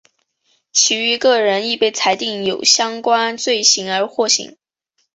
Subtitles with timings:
[0.71, 4.57] 其余各人亦被裁定有相关罪行而获刑。